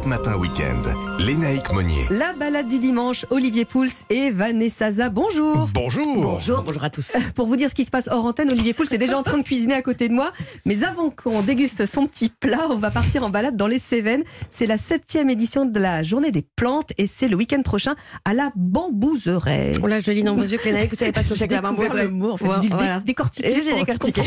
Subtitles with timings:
[0.00, 0.94] Europe Matin Week-end.
[1.18, 2.06] Lénaïque Monnier.
[2.10, 5.10] La balade du dimanche, Olivier Pouls et Vanessa Za.
[5.10, 5.68] Bonjour.
[5.74, 6.06] Bonjour.
[6.16, 7.12] Bonjour, bonjour à tous.
[7.34, 9.36] Pour vous dire ce qui se passe hors antenne, Olivier Pouls est déjà en train
[9.36, 10.32] de cuisiner à côté de moi.
[10.64, 14.22] Mais avant qu'on déguste son petit plat, on va partir en balade dans les Cévennes.
[14.50, 17.94] C'est la septième édition de la journée des plantes et c'est le week-end prochain
[18.24, 19.72] à la bambouseraie.
[19.82, 21.54] Oh là, je lis dans vos yeux, Lénaïque, vous savez pas ce que c'est que
[21.54, 22.02] la bambouserie.
[22.04, 22.46] le mot, en fait.
[22.54, 22.98] J'ai dû le Voilà.
[22.98, 23.60] dé- décortiquer.
[23.62, 24.22] J'ai décortiqué.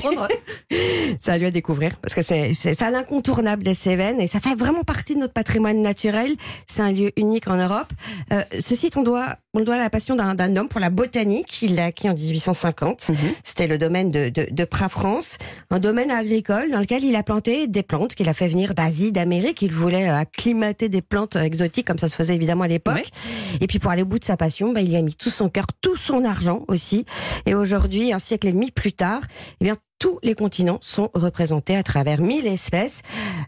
[1.20, 4.40] C'est à lui à découvrir parce que c'est c'est un incontournable des Cévennes et ça
[4.40, 6.32] fait vraiment partie de notre patrimoine naturel.
[6.68, 7.92] C'est un lieu unique en Europe.
[8.32, 10.90] Euh, ceci, on doit on le doit à la passion d'un d'un homme pour la
[10.90, 11.62] botanique.
[11.62, 13.12] Il l'a acquis en 1850.
[13.44, 15.38] C'était le domaine de, de, de Pras-France,
[15.70, 19.12] un domaine agricole dans lequel il a planté des plantes qu'il a fait venir d'Asie,
[19.12, 19.62] d'Amérique.
[19.62, 23.10] Il voulait euh, acclimater des plantes exotiques comme ça se faisait évidemment à l'époque.
[23.62, 25.30] Et puis pour aller au bout de sa passion, bah, il y a mis tout
[25.30, 27.06] son cœur, tout son argent aussi.
[27.46, 29.22] Et aujourd'hui, un siècle et demi plus tard,
[29.62, 33.04] eh bien tous les continents sont représentés à travers 1000 espèces,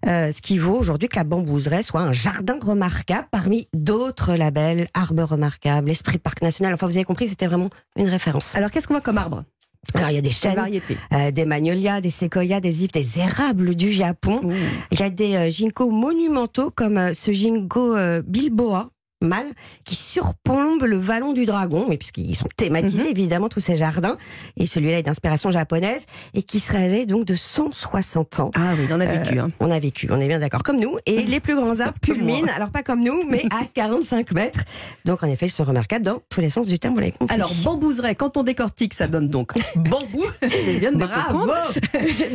[0.08, 4.88] euh, ce qui vaut aujourd'hui que la bambouseraie soit un jardin remarquable parmi d'autres labels,
[4.94, 6.74] arbres remarquables, esprit parc national.
[6.74, 8.56] Enfin, vous avez compris, c'était vraiment une référence.
[8.56, 9.44] Alors qu'est-ce qu'on voit comme arbre?
[9.94, 10.58] Alors, il y a des chênes,
[11.14, 14.42] euh, des magnolias, des séquoias, des ifs, des érables du Japon.
[14.92, 18.90] Il y a des euh, ginkgos monumentaux comme euh, ce ginkgo euh, bilboa
[19.26, 19.48] mâle
[19.84, 24.18] qui surplombe le vallon du dragon, et puisqu'ils sont thématisés évidemment tous ces jardins,
[24.58, 28.52] et celui-là est d'inspiration japonaise, et qui serait âgé donc de 160 ans.
[28.56, 29.40] Ah oui, en a vécu.
[29.40, 29.50] hein.
[29.60, 30.98] On a vécu, on est bien d'accord, comme nous.
[31.06, 34.60] Et les plus grands arbres culminent, alors pas comme nous, mais à 45 mètres.
[35.06, 37.34] Donc en effet, ils sont remarquables dans tous les sens du terme, vous l'avez compris.
[37.36, 40.24] Alors, bambouseraie, quand on décortique, ça donne donc bambou.
[40.80, 41.46] Viens de Bravo.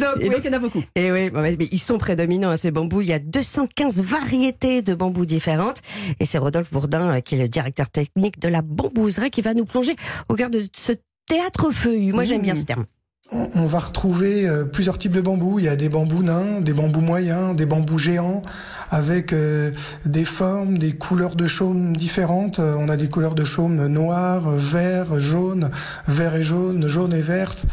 [0.01, 0.31] Donc, Et oui.
[0.31, 0.83] donc, il y en a beaucoup.
[0.95, 3.01] Et oui, mais ils sont prédominants, hein, ces bambous.
[3.03, 5.79] Il y a 215 variétés de bambous différentes.
[6.21, 9.55] Et c'est Rodolphe Bourdin, euh, qui est le directeur technique de la bambouserie, qui va
[9.55, 9.95] nous plonger
[10.29, 10.93] au cœur de ce
[11.27, 12.13] théâtre feuillu.
[12.13, 12.87] Moi, j'aime bien ce terme.
[13.33, 15.61] On va retrouver euh, plusieurs types de bambous.
[15.61, 18.43] Il y a des bambous nains, des bambous moyens, des bambous géants,
[18.91, 19.71] avec euh,
[20.05, 22.59] des formes, des couleurs de chaume différentes.
[22.59, 25.71] On a des couleurs de chaume noir, euh, vert, jaune,
[26.09, 27.67] vert et jaune, jaune et verte,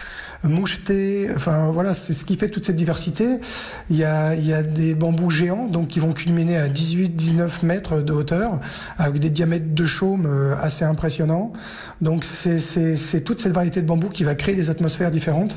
[0.47, 1.30] moucheté.
[1.35, 3.40] Enfin voilà, c'est ce qui fait toute cette diversité.
[3.90, 7.66] Il y a, il y a des bambous géants, donc qui vont culminer à 18-19
[7.66, 8.59] mètres de hauteur,
[8.97, 11.53] avec des diamètres de chaume euh, assez impressionnants.
[12.02, 15.56] Donc c'est toute cette variété de bambous qui va créer des atmosphères différentes,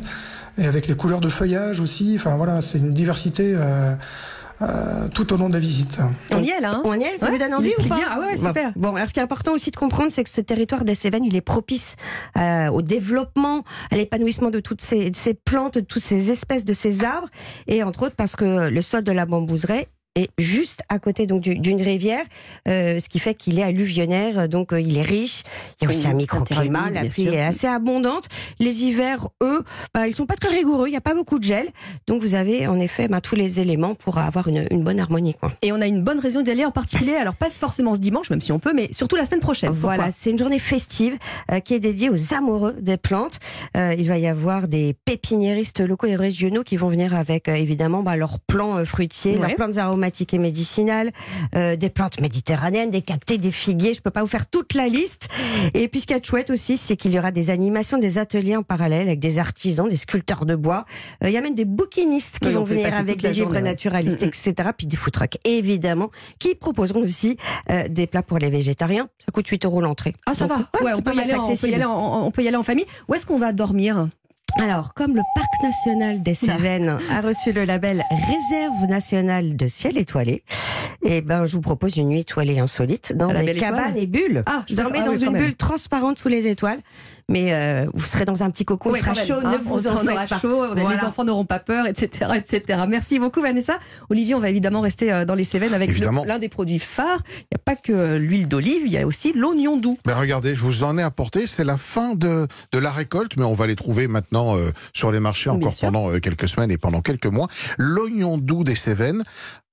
[0.58, 2.14] et avec les couleurs de feuillage aussi.
[2.16, 3.94] Enfin voilà, c'est une diversité euh,
[4.62, 5.98] euh, tout au long de la visite.
[6.32, 6.72] On y est là.
[6.74, 8.06] hein On y est, ça Ouais, vous donne envie ou pas bien.
[8.10, 8.72] Ah ouais, super.
[8.76, 10.94] Bon, bon, alors ce qui est important aussi de comprendre, c'est que ce territoire des
[10.94, 11.96] Cévennes, il est propice
[12.36, 16.64] euh, au développement, à l'épanouissement de toutes ces, de ces plantes, de toutes ces espèces,
[16.64, 17.28] de ces arbres,
[17.66, 21.40] et entre autres parce que le sol de la bambouseraie est juste à côté donc
[21.42, 22.24] du- d'une rivière,
[22.66, 25.42] euh, ce qui fait qu'il est alluvionnaire, donc euh, il est riche.
[25.80, 28.24] Il y a aussi Oui, un microclimat, la pluie est assez abondante.
[28.58, 29.62] Les hivers, eux,
[29.94, 30.88] bah, ils sont pas très rigoureux.
[30.88, 31.66] Il n'y a pas beaucoup de gel,
[32.08, 35.34] donc vous avez en effet bah, tous les éléments pour avoir une, une bonne harmonie,
[35.34, 35.52] quoi.
[35.62, 37.14] Et on a une bonne raison d'y aller en particulier.
[37.14, 39.70] Alors, pas forcément ce dimanche, même si on peut, mais surtout la semaine prochaine.
[39.70, 41.16] Pourquoi Voilà, c'est une journée festive
[41.52, 43.38] euh, qui est dédiée aux amoureux des plantes.
[43.76, 47.54] Euh, il va y avoir des pépiniéristes locaux et régionaux qui vont venir avec euh,
[47.54, 49.46] évidemment bah, leurs plants euh, fruitiers, Ouais.
[49.48, 51.10] leurs plantes aromatiques et médicinales,
[51.54, 53.94] euh, des plantes méditerranéennes, des cactés, des figuiers.
[53.94, 55.28] Je peux pas vous faire toute la liste.
[55.74, 58.56] Et puis ce qui est chouette aussi, c'est qu'il y aura des animations, des ateliers
[58.56, 60.84] en parallèle avec des artisans, des sculpteurs de bois.
[61.24, 63.62] Euh, il y a même des bouquinistes qui Oui, vont venir avec des livres journée,
[63.62, 64.28] naturalistes, Mm, mm.
[64.50, 64.70] etc.
[64.76, 67.36] Puis des food trucks, évidemment, qui proposeront aussi
[67.70, 69.08] euh, des plats pour les végétariens.
[69.24, 70.14] Ça coûte 8 euros l'entrée.
[70.26, 70.58] Ah, ça Donc, va.
[70.58, 71.74] ouais, Ouais, c'est on, peut pas y mal aller en, on peut y accessible.
[71.74, 72.86] aller en- on peut y aller en famille.
[73.08, 74.08] Où est-ce qu'on va dormir?
[74.58, 79.96] Alors, comme le parc national des Cévennes a reçu le label Réserve nationale de ciel
[79.96, 80.42] étoilé,
[81.02, 83.74] eh ben, je vous propose une nuit étoilée insolite dans la des étoile.
[83.74, 84.42] cabanes et bulles.
[84.46, 86.80] Ah, je Dormez ah dans oui, une bulle transparente sous les étoiles,
[87.30, 89.96] mais euh, vous serez dans un petit cocon, Ouais, il chaud, hein, ne vous en
[89.98, 90.38] faites pas.
[90.38, 92.80] chaud, on- les enfants n'auront pas peur, etc., etc.
[92.88, 93.78] Merci beaucoup Vanessa.
[94.10, 95.90] Olivier, on va évidemment rester euh, dans les Cévennes avec
[96.26, 97.22] l'un des produits phares.
[97.38, 99.96] Il n'y a pas que l'huile d'olive, il y a aussi l'oignon doux.
[100.04, 101.46] Ben regardez, je vous en ai apporté.
[101.46, 105.12] C'est la fin de, de la récolte, mais on va les trouver maintenant euh, sur
[105.12, 107.46] les marchés encore pendant euh, quelques semaines et pendant quelques mois.
[107.78, 109.22] L'oignon doux des Cévennes,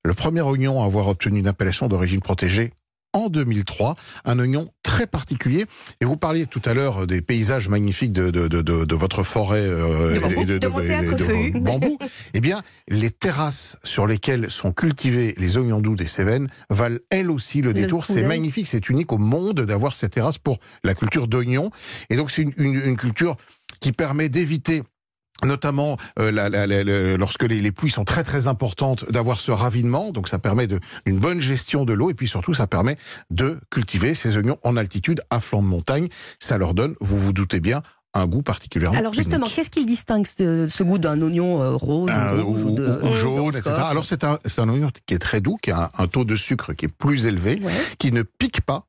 [0.05, 2.69] le premier oignon à avoir obtenu une appellation d'origine protégée
[3.17, 5.65] en 2003, un oignon très particulier.
[6.01, 9.23] Et vous parliez tout à l'heure des paysages magnifiques de, de, de, de, de votre
[9.23, 11.97] forêt euh, De bambou, et de vos bambous.
[12.33, 17.31] eh bien, les terrasses sur lesquelles sont cultivés les oignons doux des Cévennes valent elles
[17.31, 18.05] aussi le détour.
[18.05, 21.71] C'est magnifique, c'est unique au monde d'avoir ces terrasses pour la culture d'oignons.
[22.09, 23.35] Et donc, c'est une, une, une culture
[23.79, 24.83] qui permet d'éviter
[25.43, 29.51] notamment euh, la- la- la- lorsque les, les pluies sont très très importantes, d'avoir ce
[29.51, 30.11] ravinement.
[30.11, 32.97] Donc ça permet de, une bonne gestion de l'eau et puis surtout ça permet
[33.29, 36.07] de cultiver ces oignons en altitude, à flanc de montagne.
[36.39, 37.81] Ça leur donne, vous vous doutez bien,
[38.19, 42.09] un goût particulièrement Alors justement, qu'est-ce qu'il distingue ce, ce goût d'un oignon euh, rose
[42.13, 43.71] Euh, ou, de- ou jaune, etc.
[43.89, 44.37] Alors c'est un,
[44.69, 47.25] oignon qui est très doux, qui a un, un taux de sucre qui est plus
[47.25, 47.71] élevé, Ouais.
[47.99, 48.85] qui ne pique pas.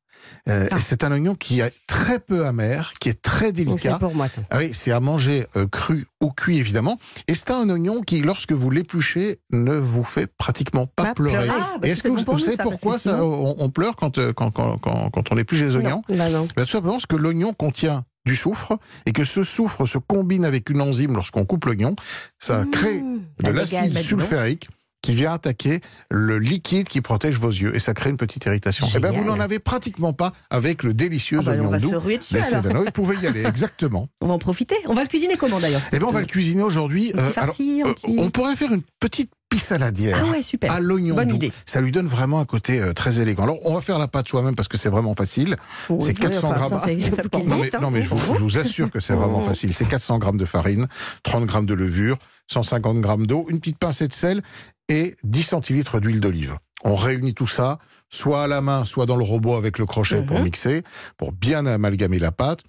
[0.49, 0.77] Euh, Ah.
[0.81, 3.99] C'est un oignon qui est très peu amer, qui est très délicat.
[3.99, 4.27] pour moi.
[4.51, 6.99] Ah oui, c'est à manger euh, cru ou cuit évidemment.
[7.29, 11.45] Et c'est un oignon qui, lorsque vous l'épluchez, ne vous fait pratiquement pas, Pas pleurer.
[11.45, 11.49] pleurer.
[11.61, 13.95] Ah, bah, est-ce que bon vous, vous nous, savez ça, pourquoi ça, on, on pleure
[13.97, 16.49] quand, euh, quand, quand, quand, quand on épluche les oignons Bah non.
[16.57, 20.45] Bah, Tout simplement parce que l'oignon contient du soufre et que ce soufre se combine
[20.45, 21.97] avec une enzyme lorsqu'on coupe l'oignon.
[22.39, 24.69] Ça crée Mmh, de ça l'acide bah, sulfurique
[25.01, 25.81] qui vient attaquer
[26.11, 28.85] le liquide qui protège vos yeux et ça crée une petite irritation.
[28.95, 31.79] Et ben vous n'en avez pratiquement pas avec le délicieux Ah bah, on oignon va
[31.79, 31.91] doux.
[31.91, 32.63] se ruer dessus des alors.
[32.65, 32.83] Cévennes.
[32.85, 34.09] Vous pouvez y aller, exactement.
[34.21, 34.75] On va en profiter.
[34.87, 37.13] On va le cuisiner comment d'ailleurs Eh bien, on va le cuisiner aujourd'hui.
[37.17, 37.83] Euh, euh, petit-
[38.19, 40.19] on pourrait faire une petite pissaladière.
[40.27, 40.73] Ah ouais, super.
[40.73, 41.35] À l'oignon Bonne doux.
[41.37, 41.53] idée.
[41.67, 43.45] Ça lui donne vraiment un côté euh, très élégant.
[43.45, 45.56] Alors, on va faire la pâte soi-même parce que c'est vraiment facile.
[45.89, 46.79] C'est oui, 400 enfin, grammes.
[46.81, 47.39] ça.
[47.45, 49.73] Non mais, non, mais je, vous, je vous assure que c'est vraiment facile.
[49.75, 50.87] C'est 400 grammes de farine,
[51.23, 52.19] 30 grammes de levure,
[52.49, 54.43] 150 grammes d'eau, une petite pincée de sel
[54.89, 56.56] et 10 centilitres d'huile d'olive.
[56.85, 57.79] On réunit tout ça,
[58.09, 60.44] soit à la main, soit dans le robot avec le crochet pour Mhm.
[60.44, 60.83] mixer,
[61.17, 62.61] pour bien amalgamer la pâte.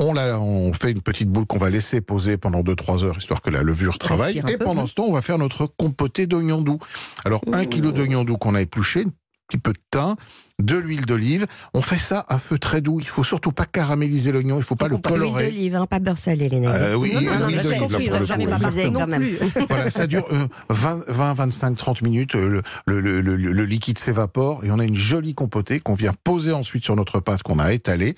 [0.00, 3.40] On, la, on fait une petite boule qu'on va laisser poser pendant 2-3 heures, histoire
[3.40, 4.38] que la levure travaille.
[4.38, 4.86] Et peu, pendant hein.
[4.86, 6.78] ce temps, on va faire notre compoté d'oignons doux.
[7.24, 9.10] Alors, un kilo d'oignons doux qu'on a épluché, un
[9.48, 10.16] petit peu de thym,
[10.60, 11.46] de l'huile d'olive.
[11.74, 12.98] On fait ça à feu très doux.
[12.98, 15.44] Il faut surtout pas caraméliser l'oignon, il faut pas le Pas L'huile colorer.
[15.50, 16.72] d'olive, hein, pas beurre salé, les nègres.
[16.74, 19.66] Euh, oui, Non, non, non, l'huile d'olive.
[19.68, 22.34] Voilà, ça dure euh, 20, 20, 25, 30 minutes.
[22.34, 26.12] euh, le, le, le- le liquide s'évapore et on a une jolie compotée qu'on vient
[26.24, 28.16] poser ensuite sur notre pâte qu'on a étalée.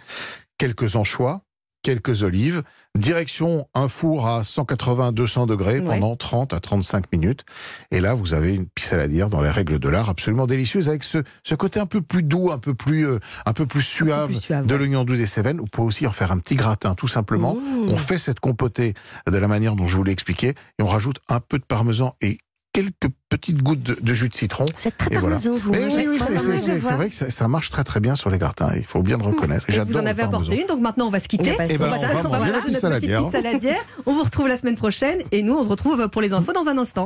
[0.58, 1.43] Quelques anchois,
[1.87, 2.65] quelques olives.
[2.99, 5.85] Direction un four à 180-200 degrés Ouais.
[5.85, 7.44] pendant 30 à 35 minutes.
[7.93, 11.19] Et là, vous avez une pissaladière dans les règles de l'art absolument délicieuse avec ce,
[11.44, 14.41] ce côté un peu plus doux, un peu plus, euh, un peu plus suave, plus
[14.41, 14.79] suave, de ouais.
[14.79, 15.59] l'oignon doux des Cévennes.
[15.59, 17.56] Vous pouvez aussi en faire un petit gratin, tout simplement.
[17.88, 18.94] On fait cette compotée
[19.31, 20.49] de la manière dont je vous l'ai expliqué
[20.79, 22.38] et on rajoute un peu de parmesan et
[22.76, 24.67] quelques petites gouttes de, de jus de citron.
[24.84, 25.37] Êtes très Et voilà.
[25.37, 25.70] parmesan, vous.
[25.73, 25.88] Mais hein.
[25.96, 28.31] oui, oui, c'est- c'est c'est- c'est vrai que ça, ça marche très très bien sur
[28.31, 28.70] les gratins.
[28.76, 29.64] Il faut bien le reconnaître.
[29.69, 30.40] Et Et J'adore vous en avez parmesan.
[30.43, 31.49] apporté une, donc maintenant on va se quitter.
[31.50, 31.75] On va passer.
[31.75, 33.81] Eh ben, on va, on va manger notre petite pissaladière.
[34.06, 36.69] On vous retrouve la semaine prochaine et nous on se retrouve pour les infos dans
[36.69, 37.05] un instant.